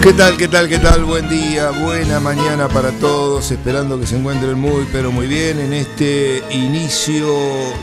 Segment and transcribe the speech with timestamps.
[0.00, 1.04] ¿Qué tal, qué tal, qué tal?
[1.04, 5.72] Buen día, buena mañana para todos, esperando que se encuentren muy, pero muy bien en
[5.72, 7.26] este inicio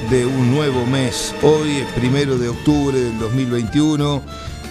[0.09, 1.35] de un nuevo mes.
[1.43, 4.23] Hoy es primero de octubre del 2021,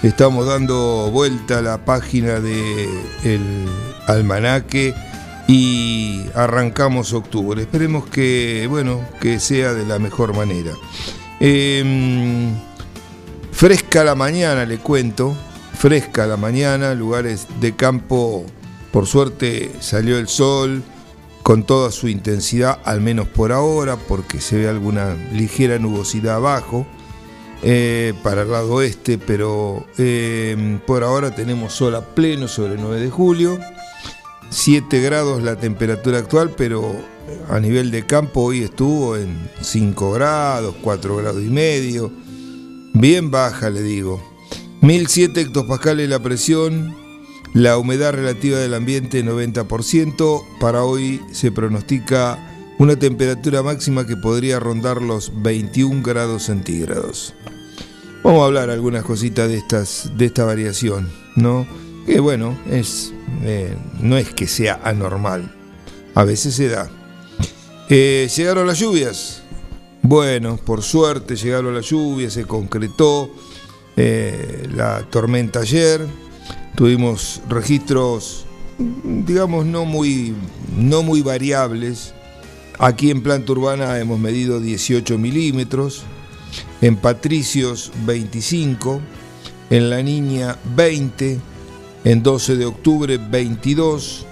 [0.02, 2.88] estamos dando vuelta a la página del
[3.24, 3.66] el
[4.06, 4.94] almanaque
[5.46, 7.60] y arrancamos octubre.
[7.60, 10.72] Esperemos que, bueno, que sea de la mejor manera.
[11.40, 12.54] Em,
[13.52, 15.36] fresca la mañana, le cuento
[15.84, 18.46] fresca la mañana, lugares de campo,
[18.90, 20.82] por suerte salió el sol
[21.42, 26.86] con toda su intensidad, al menos por ahora, porque se ve alguna ligera nubosidad abajo.
[27.62, 32.80] Eh, para el lado oeste, pero eh, por ahora tenemos sol a pleno sobre el
[32.80, 33.60] 9 de julio,
[34.48, 36.96] 7 grados la temperatura actual, pero
[37.50, 42.10] a nivel de campo hoy estuvo en 5 grados, 4 grados y medio,
[42.94, 44.33] bien baja le digo.
[44.84, 46.94] 1007 hectopascales la presión,
[47.54, 50.44] la humedad relativa del ambiente 90%.
[50.60, 57.32] Para hoy se pronostica una temperatura máxima que podría rondar los 21 grados centígrados.
[58.22, 61.66] Vamos a hablar algunas cositas de, estas, de esta variación, ¿no?
[62.04, 65.50] Que bueno, es, eh, no es que sea anormal,
[66.14, 66.90] a veces se da.
[67.88, 69.44] Eh, llegaron las lluvias.
[70.02, 73.30] Bueno, por suerte llegaron las lluvias, se concretó
[73.96, 76.04] eh, la tormenta ayer,
[76.74, 78.44] tuvimos registros,
[78.78, 80.34] digamos, no muy,
[80.76, 82.12] no muy variables.
[82.78, 86.02] Aquí en planta urbana hemos medido 18 milímetros,
[86.80, 89.00] en Patricios 25,
[89.70, 91.38] en La Niña 20,
[92.04, 94.26] en 12 de octubre 22,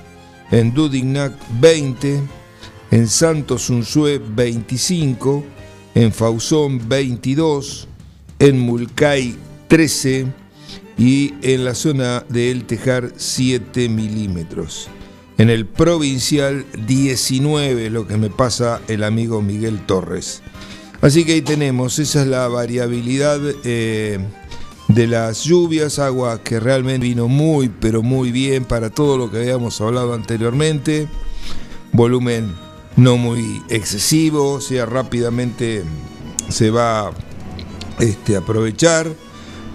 [0.50, 2.20] en Dudignac 20,
[2.90, 5.44] en Santos Unzué 25,
[5.94, 7.86] en Fausón 22,
[8.40, 9.36] en Mulcay
[9.72, 10.26] 13
[10.98, 14.88] y en la zona de El Tejar 7 milímetros.
[15.38, 20.42] En el provincial 19, lo que me pasa el amigo Miguel Torres.
[21.00, 24.18] Así que ahí tenemos, esa es la variabilidad eh,
[24.88, 29.38] de las lluvias, agua que realmente vino muy, pero muy bien para todo lo que
[29.38, 31.08] habíamos hablado anteriormente.
[31.92, 32.52] Volumen
[32.96, 35.82] no muy excesivo, o sea, rápidamente
[36.50, 37.10] se va
[38.00, 39.08] este, a aprovechar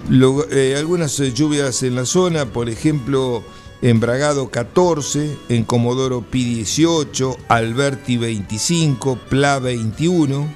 [0.09, 3.43] eh, algunas eh, lluvias en la zona, por ejemplo,
[3.81, 10.47] en Bragado 14, en Comodoro Pi 18, Alberti 25, Pla 21,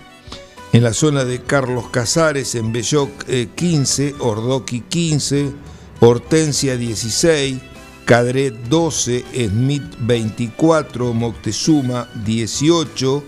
[0.71, 3.09] en la zona de Carlos Casares, en Belloc
[3.55, 5.51] 15, eh, Ordoqui 15,
[5.99, 7.57] Hortensia 16,
[8.05, 13.23] Cadret 12, Smith 24, Moctezuma 18,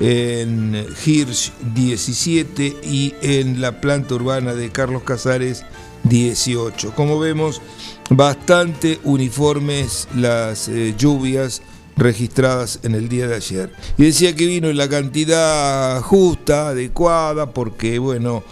[0.00, 5.64] en Hirsch 17 y en la planta urbana de Carlos Casares
[6.04, 6.94] 18.
[6.94, 7.62] Como vemos,
[8.10, 11.62] bastante uniformes las eh, lluvias
[11.96, 13.72] registradas en el día de ayer.
[13.96, 18.42] Y decía que vino en la cantidad justa, adecuada, porque bueno,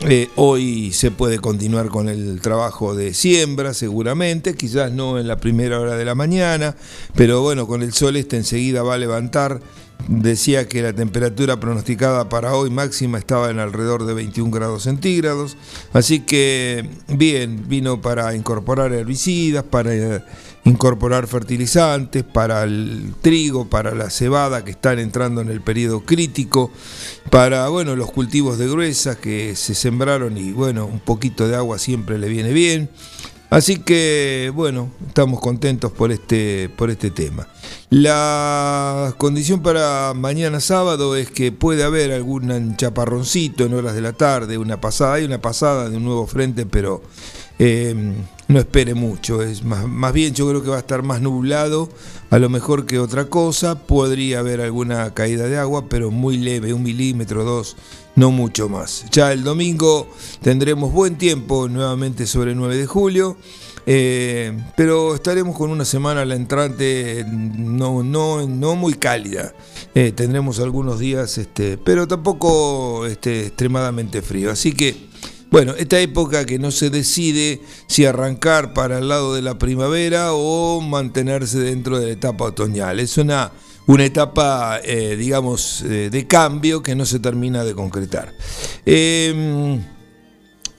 [0.00, 5.36] eh, hoy se puede continuar con el trabajo de siembra, seguramente, quizás no en la
[5.36, 6.76] primera hora de la mañana,
[7.14, 9.60] pero bueno, con el sol este enseguida va a levantar
[10.08, 15.56] decía que la temperatura pronosticada para hoy máxima estaba en alrededor de 21 grados centígrados,
[15.92, 20.22] así que bien, vino para incorporar herbicidas, para eh,
[20.64, 26.70] incorporar fertilizantes, para el trigo, para la cebada que están entrando en el periodo crítico,
[27.30, 31.78] para bueno, los cultivos de gruesas que se sembraron y bueno, un poquito de agua
[31.78, 32.90] siempre le viene bien.
[33.52, 37.46] Así que, bueno, estamos contentos por este, por este tema.
[37.90, 44.14] La condición para mañana sábado es que puede haber algún chaparroncito en horas de la
[44.14, 47.02] tarde, una pasada, hay una pasada de un nuevo frente, pero
[48.48, 51.90] no espere mucho, es más, más bien yo creo que va a estar más nublado,
[52.30, 56.72] a lo mejor que otra cosa, podría haber alguna caída de agua, pero muy leve,
[56.72, 57.76] un milímetro, dos,
[58.16, 59.06] no mucho más.
[59.10, 60.08] Ya el domingo
[60.40, 63.36] tendremos buen tiempo nuevamente sobre el 9 de julio.
[63.84, 69.54] Eh, pero estaremos con una semana la entrante no, no, no muy cálida.
[69.94, 74.50] Eh, tendremos algunos días, este, pero tampoco este, extremadamente frío.
[74.50, 75.11] Así que,
[75.52, 80.32] bueno, esta época que no se decide si arrancar para el lado de la primavera
[80.32, 82.98] o mantenerse dentro de la etapa otoñal.
[82.98, 83.52] Es una,
[83.86, 88.34] una etapa, eh, digamos, de cambio que no se termina de concretar.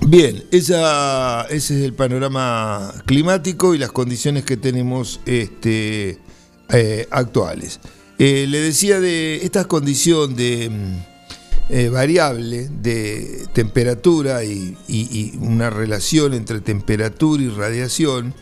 [0.06, 6.20] Bien, esa, ese es el panorama climático y las condiciones que tenemos este,
[6.70, 7.80] eh, actuales.
[8.20, 10.70] Eh, le decía de esta condición de
[11.70, 18.34] eh, variable de temperatura y, una relación entre temperatura y radiación,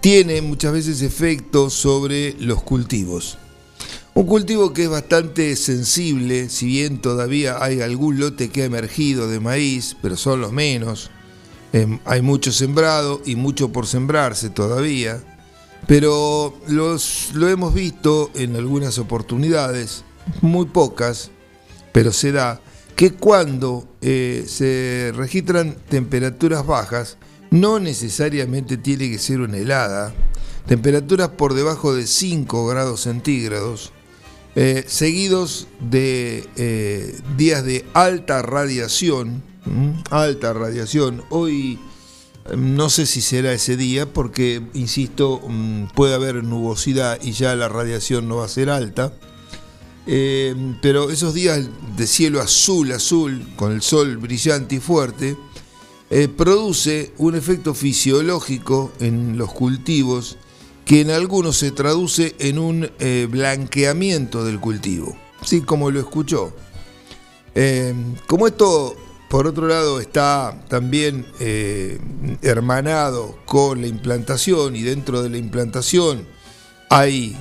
[0.00, 3.38] tiene muchas veces efectos sobre los cultivos.
[4.18, 9.28] Un cultivo que es bastante sensible, si bien todavía hay algún lote que ha emergido
[9.28, 11.12] de maíz, pero son los menos.
[11.72, 15.22] Em, hay mucho sembrado y mucho por sembrarse todavía.
[15.86, 20.02] Pero los, lo hemos visto en algunas oportunidades,
[20.40, 21.30] muy pocas,
[21.92, 22.60] pero se da,
[22.96, 27.16] que cuando eh, se registran temperaturas bajas,
[27.50, 30.12] no necesariamente tiene que ser una helada,
[30.66, 33.92] temperaturas por debajo de 5 grados centígrados,
[34.54, 39.42] eh, seguidos de eh, días de alta radiación,
[40.10, 41.22] alta radiación.
[41.30, 41.78] Hoy
[42.50, 47.54] em, no sé si será ese día porque, insisto, mm, puede haber nubosidad y ya
[47.54, 49.12] la radiación no va a ser alta.
[50.10, 55.36] Em, pero esos días de cielo azul, azul, con el sol brillante y fuerte,
[56.08, 60.38] eh, produce un efecto fisiológico en los cultivos
[60.86, 65.14] que en algunos se traduce en un eh, blanqueamiento del cultivo,
[65.44, 66.54] sí, como lo escuchó.
[67.54, 67.92] Eh,
[68.26, 68.96] como esto,
[69.28, 71.98] por otro lado, está también eh,
[72.40, 76.26] hermanado con la implantación y dentro de la implantación
[76.88, 77.36] hay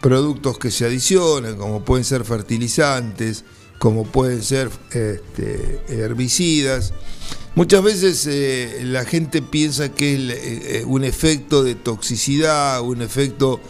[0.00, 3.44] productos que se adicionan, como pueden ser fertilizantes,
[3.78, 6.92] como pueden ser este, herbicidas,
[7.58, 13.60] Muchas veces eh, la gente piensa que es eh, un efecto de toxicidad, un efecto...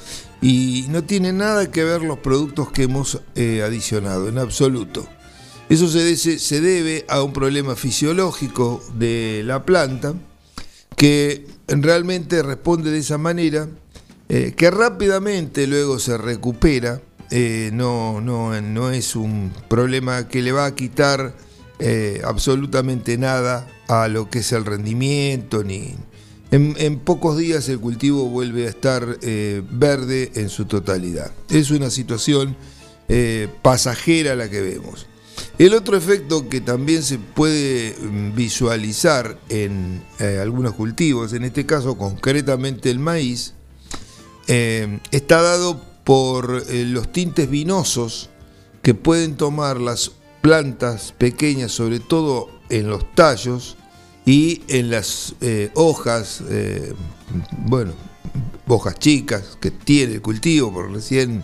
[0.42, 5.08] Y no tiene nada que ver los productos que hemos eh, adicionado, en absoluto.
[5.70, 10.12] Eso se debe a un problema fisiológico de la planta
[10.94, 13.70] que realmente responde de esa manera,
[14.28, 17.00] que rápidamente luego se recupera.
[17.72, 21.34] no, no, no es un problema que le va a quitar
[22.24, 25.94] absolutamente nada a lo que es el rendimiento, ni...
[26.50, 31.30] En, pocos días el cultivo vuelve a estar eh, verde en su totalidad.
[31.50, 32.56] Es una situación
[33.08, 35.06] eh, pasajera la que vemos.
[35.58, 41.66] El otro efecto que también se puede mm, visualizar en eh, algunos cultivos, en este
[41.66, 43.54] caso concretamente el maíz,
[44.48, 48.30] está dado por los tintes vinosos
[48.82, 53.76] que pueden tomar las plantas pequeñas, sobre todo en los tallos
[54.24, 56.94] y en las eh, hojas, eh,
[57.66, 57.92] bueno,
[58.66, 61.42] hojas chicas que tiene el cultivo, porque recién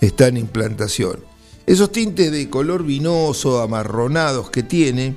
[0.00, 1.24] está en implantación.
[1.66, 5.16] Esos tintes de color vinoso, amarronados que tiene,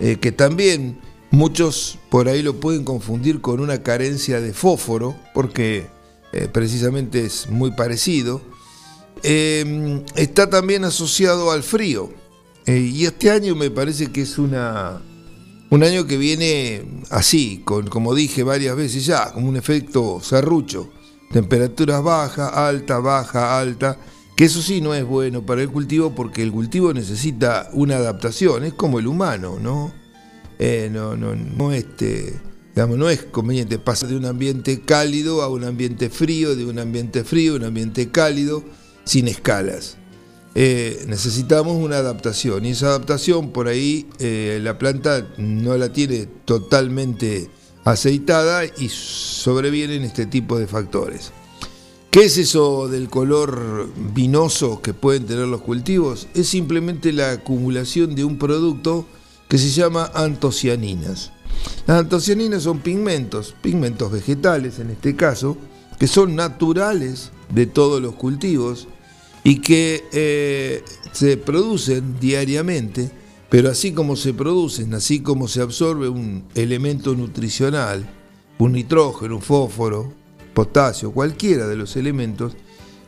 [0.00, 0.98] eh, que también
[1.30, 5.86] muchos por ahí lo pueden confundir con una carencia de fósforo, porque
[6.52, 8.40] precisamente es muy parecido,
[9.22, 12.10] está también asociado al frío.
[12.66, 15.00] y este año me parece que es una,
[15.70, 20.92] un año que viene así, con, como dije varias veces ya, como un efecto serrucho.
[21.32, 23.98] Temperaturas bajas, alta, baja, alta.
[24.36, 28.64] Que eso sí no es bueno para el cultivo porque el cultivo necesita una adaptación,
[28.64, 29.92] es como el humano, ¿no?
[30.58, 32.38] Eh, no, no, no, este,
[32.84, 37.24] no es conveniente pasar de un ambiente cálido a un ambiente frío, de un ambiente
[37.24, 38.62] frío a un ambiente cálido,
[39.04, 39.96] sin escalas.
[40.54, 46.26] Eh, necesitamos una adaptación y esa adaptación por ahí eh, la planta no la tiene
[46.44, 47.50] totalmente
[47.84, 51.32] aceitada y sobrevienen este tipo de factores.
[52.10, 56.28] ¿Qué es eso del color vinoso que pueden tener los cultivos?
[56.34, 59.06] Es simplemente la acumulación de un producto
[59.48, 61.32] que se llama antocianinas.
[61.86, 65.56] Las antocianinas son pigmentos, pigmentos vegetales en este caso,
[65.98, 68.88] que son naturales de todos los cultivos
[69.44, 73.10] y que eh, se producen diariamente
[73.48, 78.08] pero así como se producen, así como se absorbe un elemento nutricional,
[78.58, 80.12] un nitrógeno, un fósforo,
[80.52, 82.56] potasio, cualquiera de los elementos,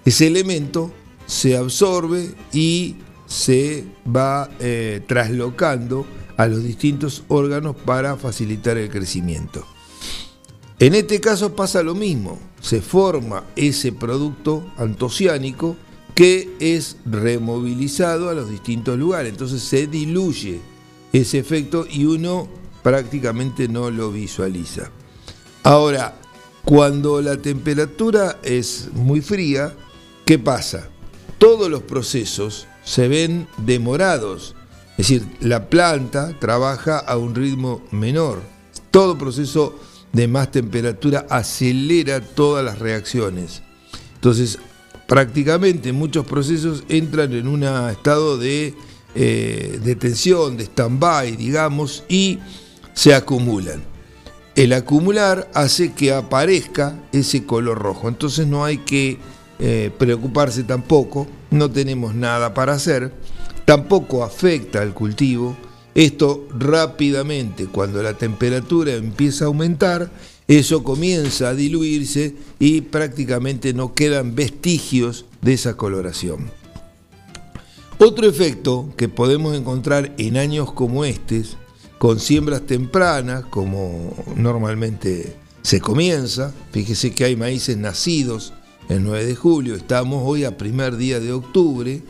[0.05, 0.93] ese elemento
[1.27, 6.07] se absorbe y se va eh, traslocando
[6.39, 9.67] a los distintos órganos para facilitar el crecimiento.
[10.79, 15.77] En este caso pasa lo mismo, se forma ese producto antociánico
[16.15, 19.33] que es removilizado a los distintos lugares.
[19.33, 20.61] Entonces se diluye
[21.13, 22.49] ese efecto y uno
[22.83, 24.91] prácticamente no lo visualiza.
[25.65, 26.21] Ahora,
[26.65, 29.75] cuando la temperatura es muy fría,
[30.25, 30.89] ¿qué pasa?
[31.39, 34.55] Todos los procesos se ven demorados.
[34.99, 38.43] Es decir, la planta trabaja a un ritmo menor.
[38.91, 39.79] Todo proceso
[40.13, 43.63] de más temperatura acelera todas las reacciones.
[44.17, 44.59] Entonces,
[45.07, 48.75] prácticamente muchos procesos entran en un estado de,
[49.15, 52.41] eh, de tensión, de stand-by, digamos, y
[52.93, 53.85] se acumulan.
[54.57, 59.19] El acumular hace que aparezca ese color rojo, entonces no hay que
[59.61, 63.13] eh, preocuparse tampoco, no tenemos nada para hacer,
[63.69, 65.55] tampoco afecta al cultivo.
[65.95, 70.11] Esto rápidamente, cuando la temperatura empieza a aumentar,
[70.47, 76.51] eso comienza a diluirse y prácticamente no quedan vestigios de esa coloración.
[77.99, 81.59] Otro efecto que podemos encontrar en años como estos,
[81.99, 88.55] con siembras tempranas, como normalmente se comienza, fíjese que hay maíces nacidos
[88.89, 92.01] el 9 de julio, estamos hoy a primer día de octubre,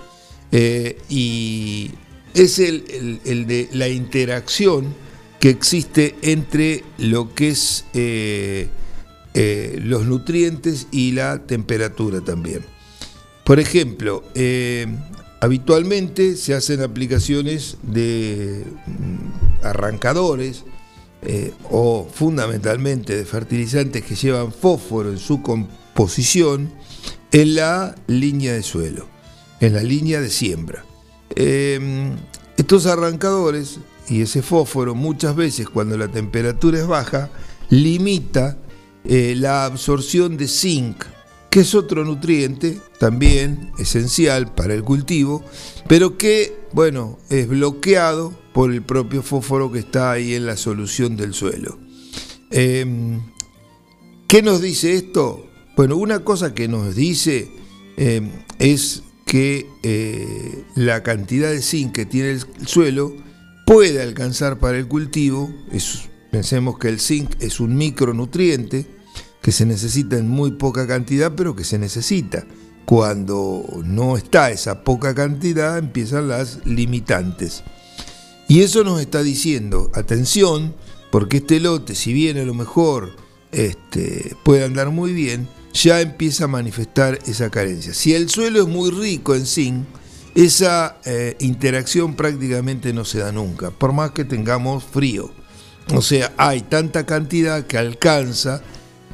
[0.52, 1.90] eh, y
[2.34, 4.94] es el, de la interacción
[5.40, 8.68] que existe entre lo que es eh,
[9.34, 12.64] eh, los nutrientes y la temperatura también.
[13.44, 14.24] Por ejemplo,
[15.40, 20.64] habitualmente se hacen aplicaciones de mm, arrancadores
[21.70, 26.70] o fundamentalmente de fertilizantes que llevan fósforo en su composición
[27.32, 29.08] en la línea de suelo,
[29.60, 30.84] en la línea de siembra.
[32.56, 37.30] estos arrancadores y ese fósforo muchas veces cuando la temperatura es baja
[37.70, 38.58] limita
[39.04, 41.04] eh, la absorción de zinc,
[41.50, 45.42] que es otro nutriente también esencial para el cultivo,
[45.86, 51.16] pero que, bueno, es bloqueado por el propio fósforo que está ahí en la solución
[51.16, 51.78] del suelo.
[52.50, 53.20] Em,
[54.26, 55.46] ¿Qué nos dice esto?
[55.76, 57.50] Bueno, una cosa que nos dice
[57.96, 63.14] em, es que eh, la cantidad de zinc que tiene el suelo
[63.66, 65.54] puede alcanzar para el cultivo.
[66.32, 68.86] pensemos que el zinc es un micronutriente
[69.42, 72.46] que se necesita en muy poca cantidad, pero que se necesita.
[72.86, 77.62] Cuando no está esa poca cantidad, empiezan las limitantes.
[78.48, 80.74] Y eso nos está diciendo, atención,
[81.10, 83.10] porque este lote, si bien a lo mejor
[83.52, 85.48] este, puede andar muy bien,
[85.82, 87.94] ya empieza a manifestar esa carencia.
[87.94, 89.86] Si el suelo es muy rico en zinc,
[90.34, 95.30] esa eh, interacción prácticamente no se da nunca, por más que tengamos frío.
[95.94, 98.62] O sea, hay tanta cantidad que alcanza,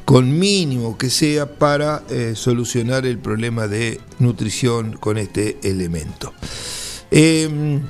[0.03, 6.33] con mínimo que sea, para eh, solucionar el problema de nutrición con este elemento.
[7.11, 7.81] Em,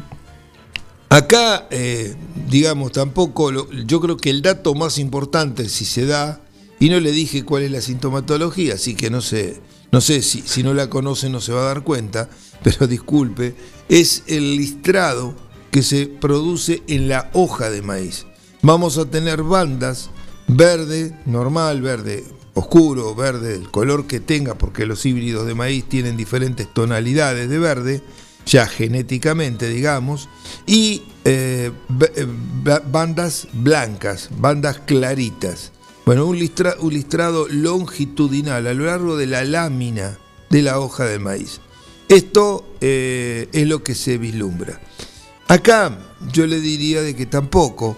[1.09, 2.15] acá, eh,
[2.47, 6.44] digamos, tampoco, yo creo que el dato más importante, si se da,
[6.79, 9.59] y no le dije cuál es la sintomatología, así que no sé,
[9.91, 12.29] no sé si, si no la conoce no se va a dar cuenta,
[12.63, 13.55] pero disculpe,
[13.89, 15.35] es el listrado
[15.71, 18.25] que se produce en la hoja de maíz.
[18.61, 20.09] Vamos a tener bandas
[20.47, 22.23] verde, normal, verde
[22.55, 27.59] oscuro, verde, el color que tenga, porque los híbridos de maíz tienen diferentes tonalidades de
[27.59, 28.01] verde,
[28.45, 30.29] ya genéticamente, digamos,
[30.65, 31.71] y eh,
[32.15, 32.27] eh,
[32.91, 35.73] bandas blancas, bandas claritas.
[36.05, 40.19] Bueno, un, listrado longitudinal a lo largo de la lámina
[40.51, 41.61] de la hoja de maíz.
[42.09, 44.79] Esto eh, es lo que se vislumbra.
[45.47, 45.97] Acá
[46.31, 47.97] yo le diría de que tampoco,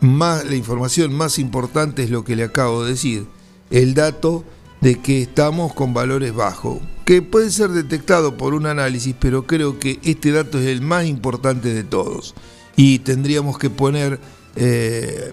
[0.00, 3.26] más, la información más importante es lo que le acabo de decir,
[3.70, 4.44] el dato
[4.80, 9.78] de que estamos con valores bajos, que puede ser detectado por un análisis, pero creo
[9.78, 12.34] que este dato es el más importante de todos
[12.76, 14.20] y tendríamos que poner,
[14.56, 15.32] eh,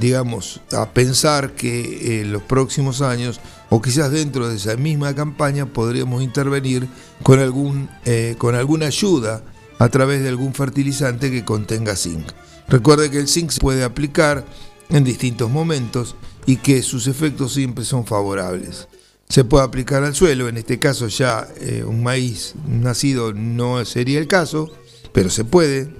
[0.00, 3.40] digamos, a pensar que en los próximos años
[3.70, 6.88] o quizás dentro de esa misma campaña podríamos intervenir
[7.22, 9.42] con, algún, eh, con alguna ayuda
[9.78, 12.26] a través de algún fertilizante que contenga zinc.
[12.68, 14.44] Recuerde que el zinc se puede aplicar
[14.90, 16.16] en distintos momentos
[16.46, 18.88] y que sus efectos siempre son favorables.
[19.28, 24.18] Se puede aplicar al suelo, en este caso ya eh, un maíz nacido no sería
[24.18, 24.70] el caso,
[25.12, 25.94] pero se puede.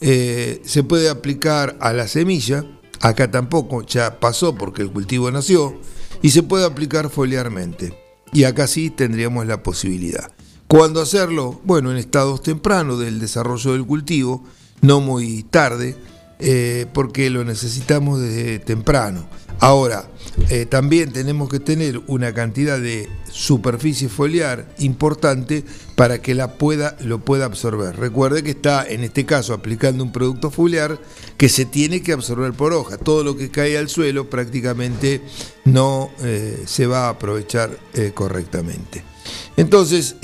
[0.00, 2.64] Eh, se puede aplicar a la semilla,
[3.00, 5.78] acá tampoco, ya pasó porque el cultivo nació,
[6.22, 7.98] y se puede aplicar foliarmente.
[8.32, 10.30] Y acá sí tendríamos la posibilidad.
[10.66, 11.60] ¿Cuándo hacerlo?
[11.64, 14.44] Bueno, en estados tempranos del desarrollo del cultivo,
[14.82, 15.96] no muy tarde,
[16.40, 19.28] eh, porque lo necesitamos desde temprano.
[19.58, 20.08] Ahora,
[20.48, 25.64] eh, también tenemos que tener una cantidad de superficie foliar importante
[25.96, 27.96] para que la pueda, lo pueda absorber.
[27.96, 30.98] Recuerde que está, en este caso, aplicando un producto foliar
[31.36, 32.96] que se tiene que absorber por hoja.
[32.96, 35.20] Todo lo que cae al suelo prácticamente
[35.66, 37.78] no eh, se va a aprovechar
[38.14, 39.04] correctamente.
[39.58, 40.16] Entonces,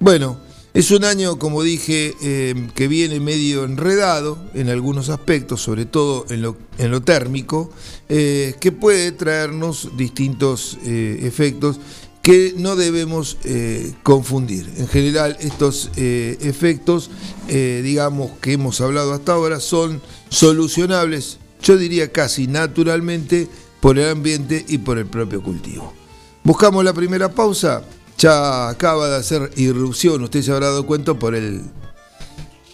[0.00, 0.38] bueno,
[0.78, 6.24] es un año, como dije, eh, que viene medio enredado en algunos aspectos, sobre todo
[6.28, 7.72] en lo, térmico,
[8.08, 11.80] eh, que puede traernos distintos eh, efectos
[12.22, 13.38] que no debemos
[14.04, 14.70] confundir.
[14.76, 17.10] En general, estos efectos,
[17.48, 23.48] digamos, que hemos hablado hasta ahora, son solucionables, yo diría casi naturalmente,
[23.80, 25.94] por el ambiente y por el propio cultivo.
[26.44, 27.82] Buscamos la primera pausa
[28.18, 31.62] ya acaba de hacer irrupción, usted se habrá dado cuenta por el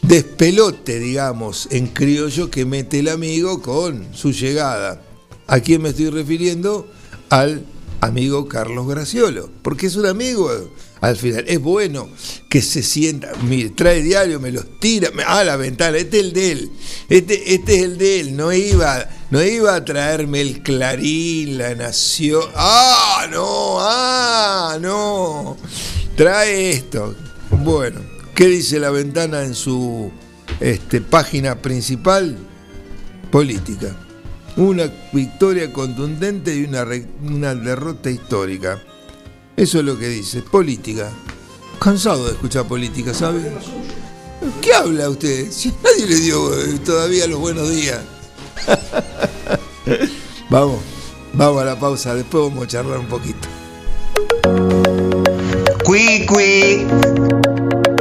[0.03, 5.03] despelote, digamos, en criollo que mete el amigo con su llegada.
[5.47, 6.89] ¿A quién me estoy refiriendo?
[7.29, 7.67] Al
[8.01, 10.51] amigo Carlos Graciolo, porque es un amigo
[11.09, 11.45] al final.
[11.47, 12.09] Es bueno
[12.49, 16.25] que se sienta, mire, trae diario, me los tira, a ah, la ventana, este es
[16.25, 16.71] el de él,
[17.09, 21.75] este, este es el de él, no iba, no iba a traerme el Clarín, la
[21.75, 25.57] Nación, ah, no, ah, no,
[26.17, 27.15] trae esto.
[27.51, 28.01] Bueno,
[28.35, 30.11] ¿qué dice la ventana en su
[30.61, 32.37] este, página principal?
[33.31, 33.97] Política.
[34.57, 38.81] Una victoria contundente y una derrota histórica.
[39.57, 41.11] Eso es lo que dice, política.
[41.79, 43.53] Cansado de escuchar política, ¿sabe?
[44.61, 45.49] ¿Qué habla usted?
[45.51, 48.01] Si nadie le dio eh, todavía los buenos días.
[50.51, 50.81] vamos,
[51.35, 53.49] vamos a la pausa, después vamos a charlar un poquito.
[55.85, 56.87] Cui, cui.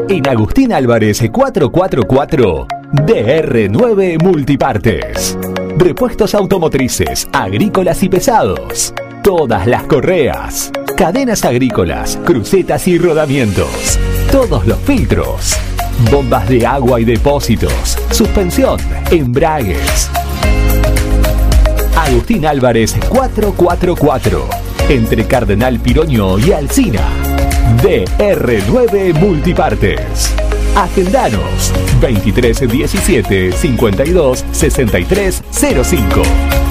[0.09, 5.37] En Agustín Álvarez 444, DR9 Multipartes.
[5.77, 8.93] Repuestos automotrices, agrícolas y pesados.
[9.23, 13.99] Todas las correas cadenas agrícolas, crucetas y rodamientos,
[14.31, 15.55] todos los filtros,
[16.11, 18.79] bombas de agua y depósitos, suspensión,
[19.11, 20.09] embragues.
[21.95, 24.47] Agustín Álvarez 444,
[24.89, 27.07] entre Cardenal Piroño y Alcina.
[27.81, 30.33] DR9 Multipartes.
[30.75, 36.62] Agendanos 2317 52 63 05.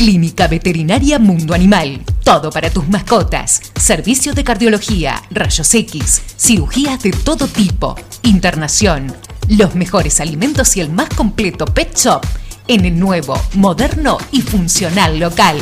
[0.00, 2.00] Clínica Veterinaria Mundo Animal.
[2.24, 3.60] Todo para tus mascotas.
[3.78, 9.14] Servicios de cardiología, rayos X, cirugías de todo tipo, internación,
[9.46, 12.22] los mejores alimentos y el más completo pet shop
[12.66, 15.58] en el nuevo, moderno y funcional local.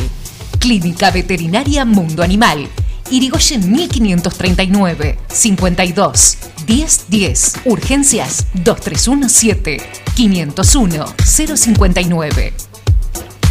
[0.60, 2.68] Clínica Veterinaria Mundo Animal.
[3.10, 9.78] Irigoyen 1539 52 1010 Urgencias 2317
[10.14, 12.67] 501 059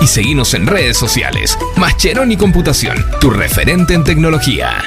[0.00, 1.58] y seguimos en redes sociales.
[1.76, 4.82] Mascheroni Computación, tu referente en tecnología.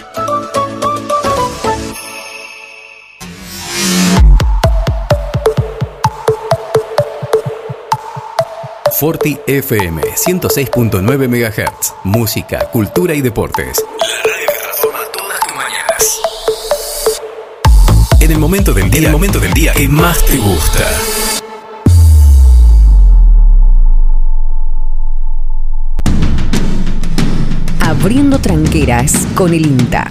[8.97, 11.93] Forti FM 106.9 MHz.
[12.05, 13.83] Música, cultura y deportes.
[13.99, 16.21] La radio que transforma todas tus mañanas.
[18.21, 21.34] En el momento del día, en el momento del día que más te gusta.
[28.05, 30.05] Abriendo tranqueras con el INTA.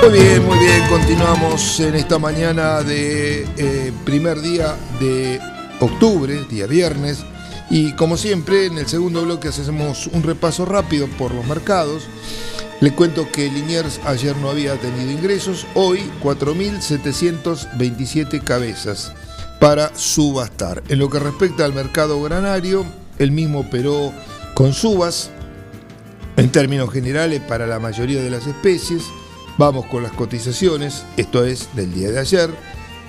[0.00, 5.38] Muy bien, muy bien, continuamos en esta mañana de eh, primer día de
[5.80, 7.18] octubre, día viernes,
[7.68, 12.04] y como siempre en el segundo bloque hacemos un repaso rápido por los mercados.
[12.80, 19.12] Le cuento que Liniers ayer no había tenido ingresos, hoy 4.727 cabezas
[19.60, 20.82] para subastar.
[20.88, 22.84] En lo que respecta al mercado granario,
[23.18, 24.12] el mismo operó
[24.54, 25.30] con subas,
[26.36, 29.04] en términos generales para la mayoría de las especies.
[29.58, 32.50] Vamos con las cotizaciones, esto es del día de ayer.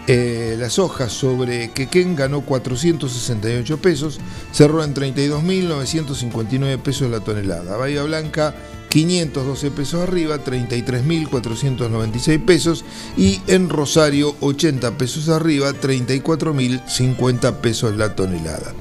[0.07, 4.19] Eh, las hojas sobre Quequén ganó 468 pesos,
[4.51, 7.77] cerró en 32.959 pesos la tonelada.
[7.77, 8.53] Bahía Blanca
[8.91, 12.83] 512 pesos arriba, 33.496 pesos
[13.15, 18.73] y en Rosario 80 pesos arriba, 34.050 pesos la tonelada.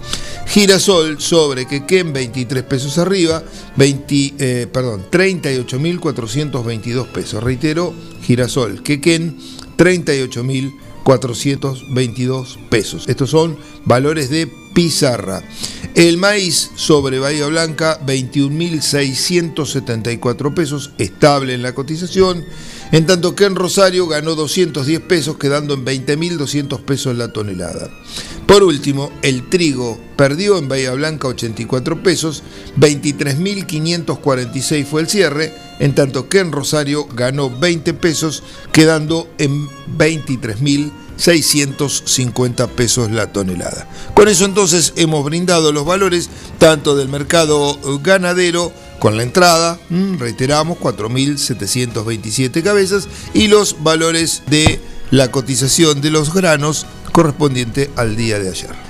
[0.48, 3.44] Girasol sobre Quequén 23 pesos arriba,
[3.76, 7.40] 20, eh, perdón, 38.422 pesos.
[7.40, 9.38] Reitero, girasol Quequén
[9.76, 13.08] 38.422 pesos.
[13.08, 15.42] Estos son valores de pizarra.
[15.94, 22.44] El maíz sobre Bahía Blanca, 21.674 pesos, estable en la cotización,
[22.92, 27.90] en tanto que en Rosario ganó 210 pesos, quedando en 20.200 pesos la tonelada.
[28.46, 32.42] Por último, el trigo perdió en Bahía Blanca 84 pesos,
[32.78, 40.90] 23.546 fue el cierre, en tanto que en Rosario ganó 20 pesos, quedando en 23.000
[41.20, 43.86] 650 pesos la tonelada.
[44.14, 50.18] Con eso entonces hemos brindado los valores tanto del mercado ganadero con la entrada, mm,
[50.18, 54.80] reiteramos, 4.727 cabezas, y los valores de
[55.10, 58.89] la cotización de los granos correspondiente al día de ayer.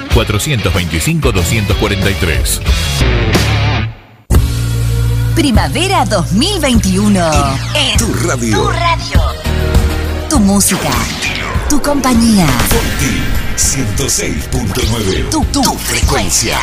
[0.13, 2.61] 425 243.
[5.35, 7.19] Primavera 2021.
[7.73, 8.57] En tu radio.
[8.57, 9.21] Tu radio.
[10.29, 10.91] Tu música.
[11.69, 12.45] Tu compañía.
[13.57, 15.29] 106.9.
[15.29, 16.57] Tu, tu, tu frecuencia.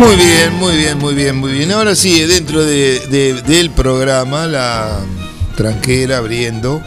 [0.00, 1.72] Muy bien, muy bien, muy bien, muy bien.
[1.72, 4.98] Ahora sí, dentro de, de- del programa, la
[5.56, 6.82] tranquera abriendo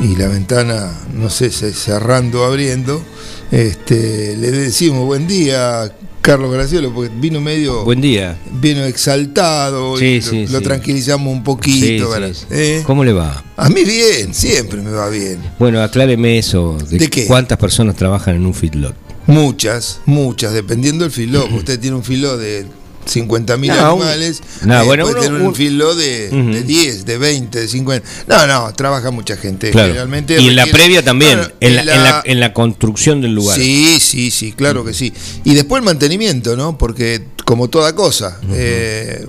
[0.00, 3.02] y la ventana, no sé, cerrando, abriendo,
[3.50, 5.92] este, le decimos buen día,
[6.22, 7.84] Carlos Graciolo, porque vino medio.
[7.84, 8.38] Buen día.
[8.50, 9.98] Vino exaltado.
[9.98, 10.64] Sí, y sí, lo, lo sí.
[10.64, 12.10] tranquilizamos un poquito.
[12.50, 12.82] ¿Eh?
[12.86, 13.44] ¿Cómo le va?
[13.58, 15.38] A mí bien, siempre me va bien.
[15.58, 16.78] Bueno, acláreme eso.
[16.88, 17.26] ¿De, ¿De qué?
[17.26, 18.96] cuántas personas trabajan en un feedlot?
[19.26, 21.46] Muchas, muchas, dependiendo del filo.
[21.52, 22.66] Usted tiene un filo de
[23.06, 24.40] 50.000 No, animales.
[24.64, 26.52] no, eh, bueno, puede uno- tener un un- filo de, Ujú.
[26.52, 28.08] de 10, de 20, de 50.
[28.26, 29.70] No, no, trabaja mucha gente.
[29.70, 29.88] Claro.
[29.88, 33.56] Generalmente y en la previa también, en, la, en la- en la construcción del lugar.
[33.58, 35.12] Sí, sí, sí, claro que sí.
[35.44, 36.76] Y después el mantenimiento, ¿no?
[36.78, 39.24] Porque como toda cosa, eh,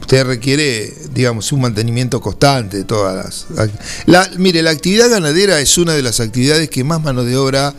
[0.00, 3.14] usted requiere, digamos, un mantenimiento constante de todas
[3.54, 3.68] las...
[4.06, 7.72] La, mire, la actividad ganadera es una de las actividades que más mano de obra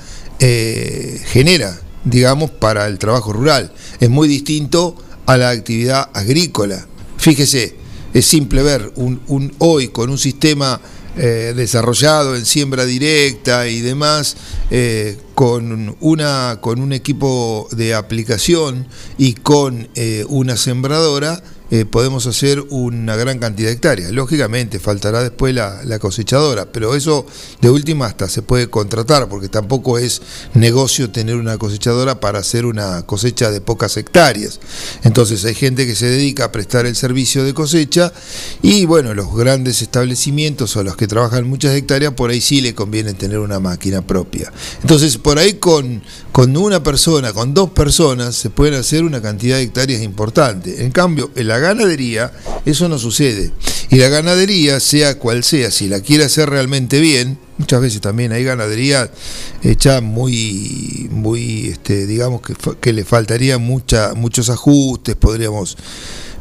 [0.44, 3.72] eh, genera, digamos, para el trabajo rural.
[4.00, 4.96] Es muy distinto
[5.28, 6.88] a la actividad agrícola.
[7.18, 7.76] Fíjese,
[8.12, 10.82] es simple ver un, hoy con un sistema
[11.16, 14.36] eh, desarrollado en siembra directa y demás,
[14.72, 18.88] eh, con, una, con un equipo de aplicación
[19.20, 19.90] y con
[20.28, 24.12] una sembradora, eh, podemos hacer una gran cantidad de hectáreas.
[24.12, 27.26] Lógicamente, faltará después la, la cosechadora, pero eso
[27.62, 30.22] de última hasta se puede contratar, porque tampoco es
[30.54, 34.60] negocio tener una cosechadora para hacer una cosecha de pocas hectáreas.
[35.04, 38.12] Entonces hay gente que se dedica a prestar el servicio de cosecha
[38.62, 42.76] y bueno, los grandes establecimientos o los que trabajan muchas hectáreas, por ahí sí le
[42.76, 44.52] conviene tener una máquina propia.
[44.82, 46.04] Entonces por ahí con,
[46.34, 50.84] con una persona, con dos personas, se pueden hacer una cantidad de hectáreas importante.
[50.84, 52.32] En cambio, en la ganadería
[52.66, 53.52] eso no sucede.
[53.90, 58.32] Y la ganadería, sea cual sea, si la quiere hacer realmente bien, muchas veces también
[58.32, 59.12] hay ganadería
[59.64, 65.78] hecha muy, muy, este, digamos que, que le faltaría mucha, muchos ajustes, podríamos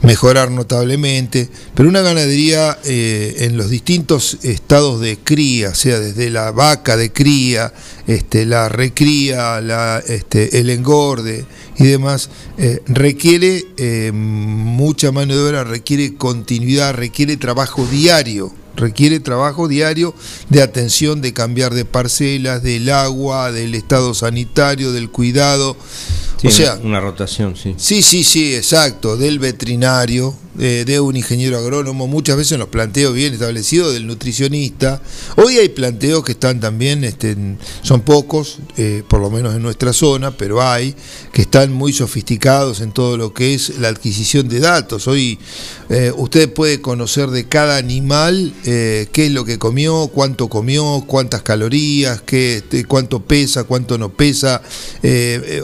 [0.02, 6.52] mejorar notablemente, pero una ganadería eh, en los distintos estados de cría, sea desde la
[6.52, 7.72] vaca de cría,
[8.06, 11.44] este, la recría, la, este, el engorde
[11.78, 19.20] y demás, eh, requiere eh, mucha mano de obra, requiere continuidad, requiere trabajo diario requiere
[19.20, 20.14] trabajo diario
[20.48, 25.76] de atención, de cambiar de parcelas, del agua, del estado sanitario, del cuidado.
[26.40, 27.74] Sí, o sea, una rotación, sí.
[27.76, 33.32] Sí, sí, sí, exacto, del veterinario, de un ingeniero agrónomo, muchas veces los planteos bien
[33.32, 35.00] establecidos, del nutricionista.
[35.36, 37.36] Hoy hay planteos que están también, este,
[37.82, 40.94] son pocos, eh, por lo menos en nuestra zona, pero hay,
[41.32, 45.06] que están muy sofisticados en todo lo que es la adquisición de datos.
[45.08, 45.38] Hoy
[45.88, 51.04] eh, usted puede conocer de cada animal eh, qué es lo que comió, cuánto comió,
[51.06, 54.62] cuántas calorías, qué, este, cuánto pesa, cuánto no pesa.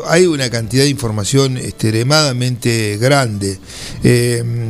[0.09, 3.59] Hay una cantidad de información extremadamente grande.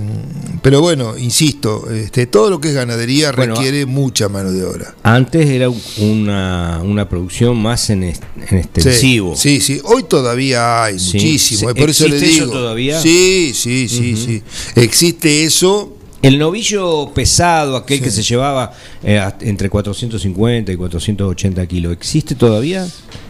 [0.09, 4.65] Eh, pero bueno, insisto, este, todo lo que es ganadería Bueno, requiere mucha mano de
[4.65, 4.95] obra.
[5.03, 9.37] Antes era un- una, una producción más en, est- en extensivo.
[9.37, 9.81] Sí, sí, sí.
[9.85, 11.17] hoy todavía hay Sí.
[11.19, 11.61] muchísimo.
[11.71, 11.75] Sí.
[11.77, 12.59] y por eso le ¿Existe eso digo.
[12.59, 13.01] todavía?
[13.01, 14.43] Sí, sí, sí, sí.
[14.75, 15.96] Existe eso.
[16.23, 22.87] El novillo pesado, aquel que se llevaba eh, entre 450 y 480 kilos, ¿existe todavía?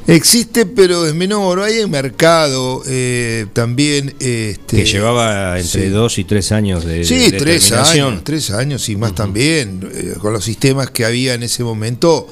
[0.06, 1.60] Existe, pero es menor.
[1.60, 4.14] Hay en mercado eh, también.
[4.20, 5.88] Este, que llevaba entre sí.
[5.88, 10.32] 2 y 3 años de, Sí, tres años, tres años y más también, eh, con
[10.32, 12.28] los sistemas que había en ese momento,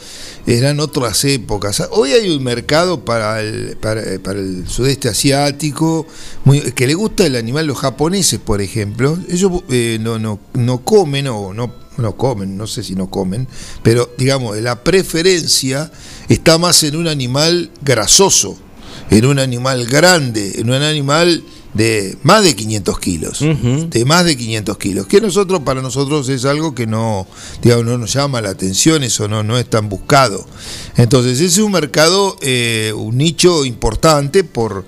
[0.46, 1.83] eran otras épocas.
[1.90, 6.07] Hoy hay un mercado para el, para, para el sudeste asiático,
[6.44, 10.85] muy, que le gusta el animal, los japoneses, por ejemplo, ellos eh, no, no, no
[10.85, 13.48] comen o no, no comen, no sé si no comen,
[13.83, 15.90] pero digamos, la preferencia
[16.28, 18.59] está más en un animal grasoso,
[19.10, 21.42] en un animal grande, en un animal
[21.74, 26.44] de más de 500 kilos, de más de 500 kilos, que nosotros para nosotros es
[26.44, 27.26] algo que no,
[27.62, 30.46] digamos, no nos llama la atención, eso no, no es tan buscado.
[30.96, 34.86] Entonces ese es un mercado, eh, un nicho importante por,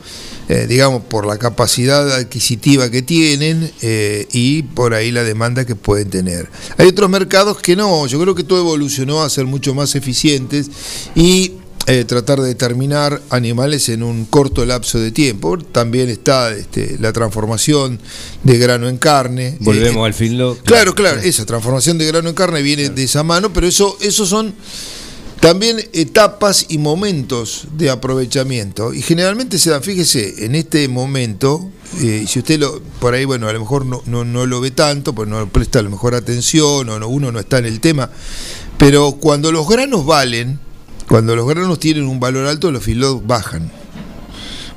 [0.48, 5.74] eh, digamos, por la capacidad adquisitiva que tienen eh, y por ahí la demanda que
[5.74, 6.48] pueden tener.
[6.78, 10.70] Hay otros mercados que no, yo creo que todo evolucionó a ser mucho más eficientes
[11.16, 11.54] y
[11.86, 15.56] eh, tratar de determinar animales en un corto lapso de tiempo.
[15.58, 18.00] También está este, la transformación
[18.42, 19.56] de grano en carne.
[19.60, 20.58] Volvemos Eh, al filo.
[20.64, 24.28] Claro, claro, esa transformación de grano en carne viene de esa mano, pero eso, esos
[24.28, 24.54] son
[25.40, 28.92] también etapas y momentos de aprovechamiento.
[28.92, 31.70] Y generalmente se dan, fíjese, en este momento,
[32.00, 34.72] eh, si usted lo, por ahí, bueno, a lo mejor no, no, no lo ve
[34.72, 37.78] tanto, pues no presta a lo mejor atención, o no, uno no está en el
[37.80, 38.10] tema,
[38.78, 40.58] pero cuando los granos valen,
[41.08, 43.70] cuando los granos tienen un valor alto, los filos bajan.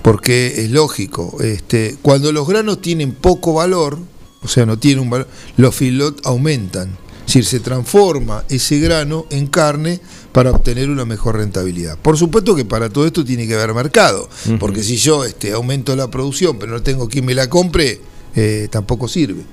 [0.01, 3.97] Porque es lógico, este, cuando los granos tienen poco valor,
[4.41, 6.97] o sea, no tienen un valor, los filot aumentan.
[7.19, 9.99] Es decir, se transforma ese grano en carne
[10.31, 11.97] para obtener una mejor rentabilidad.
[11.97, 15.95] Por supuesto que para todo esto tiene que haber mercado, porque si yo este, aumento
[15.95, 18.01] la producción pero no tengo quien me la compre,
[18.35, 19.43] eh, tampoco sirve.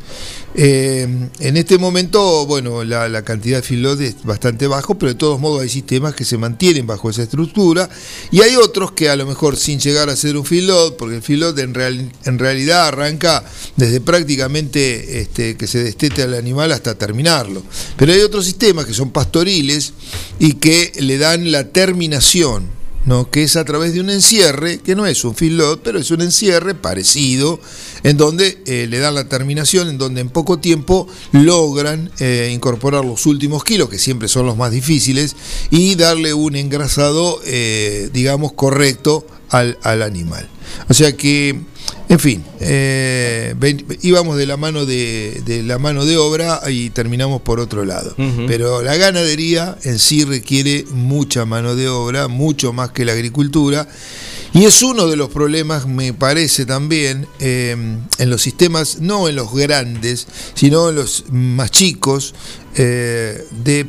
[0.55, 1.07] Eh,
[1.41, 5.63] en este momento, bueno, la, cantidad de feedlot es bastante bajo, pero de todos modos
[5.63, 7.89] hay sistemas que se mantienen bajo esa estructura
[8.31, 11.23] y hay otros que a lo mejor sin llegar a ser un feedlot, porque el
[11.23, 13.45] feedlot en, en realidad arranca
[13.77, 17.63] desde prácticamente este, que se destete al animal hasta terminarlo.
[17.97, 19.93] Pero hay otros sistemas que son pastoriles
[20.39, 22.76] y que le dan la terminación
[23.07, 23.31] ¿no?
[23.31, 26.21] que es a través de un encierre, que no es un feedlot, pero es un
[26.21, 27.59] encierre parecido,
[28.03, 33.05] en donde eh, le dan la terminación, en donde en poco tiempo logran eh, incorporar
[33.05, 35.37] los últimos kilos, que siempre son los más difíciles,
[35.71, 40.49] y darle un engrasado, eh, digamos, correcto al, al animal.
[40.89, 41.61] O sea que
[42.09, 43.55] en fin, eh,
[44.03, 48.15] íbamos de la mano de, la mano de obra y terminamos por otro lado.
[48.47, 53.89] Pero la ganadería en sí requiere mucha mano de obra, mucho más que la agricultura.
[54.53, 57.77] Y es uno de los problemas, me parece también, eh,
[58.19, 62.35] en los sistemas, no en los grandes, sino en los más chicos,
[62.77, 63.87] eh, de,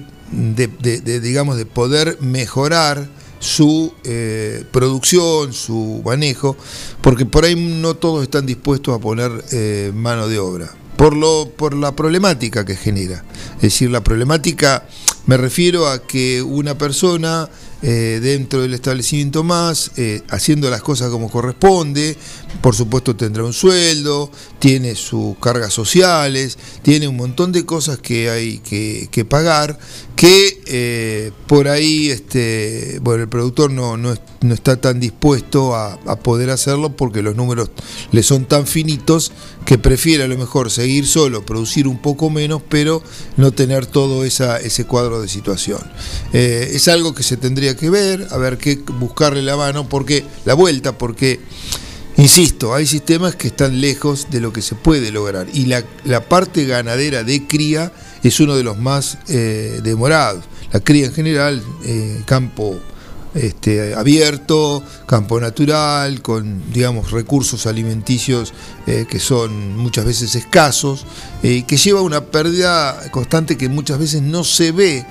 [1.21, 3.07] digamos, de poder mejorar
[3.39, 6.58] su eh, producción, su manejo,
[7.02, 11.50] porque por ahí no todos están dispuestos a poner eh, mano de obra, por, lo,
[11.56, 13.23] por la problemática que genera.
[13.56, 14.88] Es decir, la problemática,
[15.26, 17.50] me refiero a que una persona
[17.84, 19.91] eh, dentro del establecimiento más,
[20.30, 22.17] haciendo las cosas como corresponde,
[22.62, 28.32] por supuesto tendrá un sueldo, tiene sus cargas sociales, tiene un montón de cosas que
[28.32, 29.78] hay que, que pagar
[30.17, 34.17] que eh, por ahí este, bueno, el productor no, no,
[34.51, 37.69] está tan dispuesto a, poder hacerlo porque los números
[38.12, 39.32] le son tan finitos
[39.63, 43.03] que prefiere a lo mejor seguir solo, producir un poco menos, pero
[43.38, 45.82] no tener todo esa, ese cuadro de situación.
[46.34, 50.25] Eh, es algo que se tendría que ver, a ver qué buscarle la mano, porque
[50.45, 51.39] la vuelta, porque
[52.17, 56.27] Insisto, hay sistemas que están lejos de lo que se puede lograr y la, la
[56.27, 57.93] parte ganadera de cría
[58.27, 60.43] es uno de los más eh, demorados.
[60.71, 62.79] La cría en general, eh, campo
[63.33, 68.53] este, abierto, campo natural, con digamos recursos alimenticios
[68.87, 71.05] eh, que son muchas veces escasos,
[71.43, 75.05] y que lleva una pérdida constante que muchas veces no se ve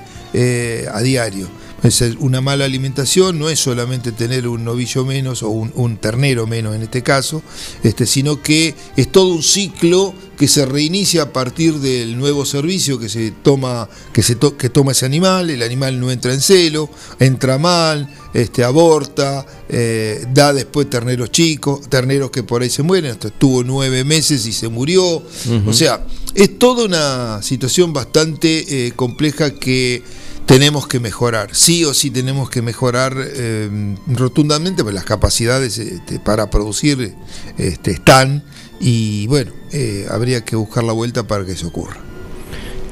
[0.93, 1.47] a diario.
[1.83, 6.75] Es una mala alimentación no es solamente tener un novillo menos o un, ternero menos
[6.75, 7.43] en este caso,
[7.83, 12.99] este, sino que es todo un ciclo que se reinicia a partir del nuevo servicio
[12.99, 16.89] que se toma, que se que toma ese animal, el animal no entra en celo,
[17.19, 23.11] entra mal, este, aborta, eh, da después terneros chicos, terneros que por ahí se mueren,
[23.11, 25.23] hasta estuvo nueve meses y se murió.
[25.65, 30.03] O sea, es toda una situación bastante eh, compleja que
[30.47, 33.69] tenemos que mejorar, sí o sí tenemos que mejorar eh,
[34.07, 37.13] rotundamente, pues las capacidades este, para producir
[37.57, 38.43] este, están
[38.79, 41.97] y bueno, eh, habría que buscar la vuelta para que eso ocurra.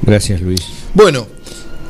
[0.02, 0.60] Gracias Luis.
[0.92, 1.26] Bueno,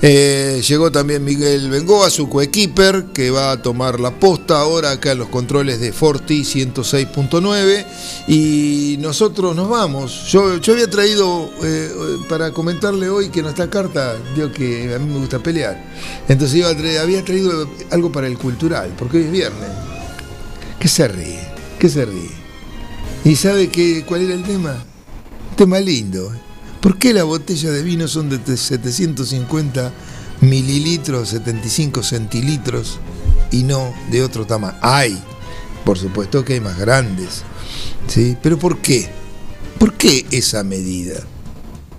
[0.02, 5.12] eh, llegó también Miguel Bengoa, su coequiper, que va a tomar la posta ahora acá
[5.12, 7.86] en los controles de Forti 106.9.
[8.28, 10.30] Y nosotros nos vamos.
[10.30, 11.90] Yo, yo había traído eh,
[12.28, 15.82] para comentarle hoy que nuestra carta dio que a mí me gusta pelear.
[16.28, 16.68] Entonces iba
[17.00, 19.70] había traído algo para el cultural, porque hoy es viernes.
[20.78, 21.40] ¿Qué se ríe?
[21.78, 22.30] ¿Qué se ríe?
[23.24, 24.84] ¿Y sabe qué, cuál era el tema?
[25.56, 26.32] Tema lindo.
[26.86, 29.90] ¿Por qué la botella de vino son de 750
[30.40, 33.00] mililitros, 75 centilitros
[33.50, 34.78] y no de otro tamaño?
[34.82, 35.20] Hay,
[35.84, 37.42] por supuesto que hay más grandes,
[38.06, 38.36] ¿sí?
[38.40, 39.10] Pero ¿por qué?
[39.80, 41.18] ¿Por qué esa medida?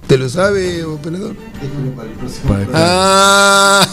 [0.08, 1.36] ¿Te lo sabe, operador?
[2.74, 3.86] Ah,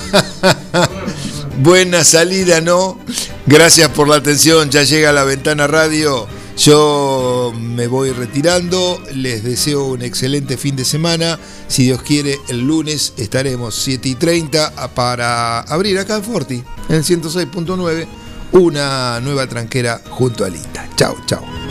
[1.59, 3.00] buena salida, ¿no?
[3.46, 4.70] Gracias por la atención.
[4.70, 6.28] Ya llega la ventana radio.
[6.57, 11.38] Yo me voy retirando, les deseo un excelente fin de semana.
[11.67, 16.97] Si Dios quiere, el lunes estaremos 7 y 30 para abrir acá en Forti, en
[16.97, 18.07] el 106.9,
[18.53, 20.88] una nueva tranquera junto a Linda.
[20.97, 21.63] Chao, chao.